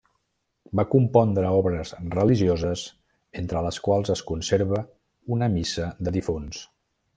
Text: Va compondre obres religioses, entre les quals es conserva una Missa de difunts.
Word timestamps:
Va 0.77 0.85
compondre 0.93 1.51
obres 1.57 1.91
religioses, 2.15 2.87
entre 3.43 3.63
les 3.67 3.79
quals 3.89 4.13
es 4.15 4.25
conserva 4.33 4.83
una 5.37 5.53
Missa 5.59 5.95
de 6.09 6.19
difunts. 6.19 6.67